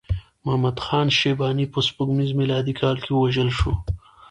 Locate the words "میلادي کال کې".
2.39-3.11